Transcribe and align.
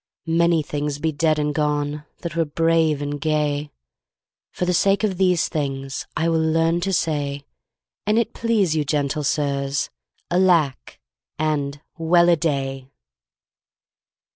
Many 0.25 0.63
things 0.63 0.97
be 0.97 1.11
dead 1.11 1.37
and 1.37 1.53
gone 1.53 2.05
That 2.21 2.35
were 2.35 2.43
brave 2.43 3.03
and 3.03 3.21
gay; 3.21 3.69
For 4.51 4.65
the 4.65 4.73
sake 4.73 5.03
of 5.03 5.17
these 5.19 5.47
things 5.47 6.07
I 6.17 6.27
will 6.27 6.41
learn 6.41 6.81
to 6.81 6.91
say, 6.91 7.45
"An 8.07 8.17
it 8.17 8.33
please 8.33 8.75
you, 8.75 8.83
gentle 8.83 9.23
sirs," 9.23 9.91
"Alack!" 10.31 10.99
and 11.37 11.79
"Well 11.99 12.29
a 12.29 12.35
day!" 12.35 12.87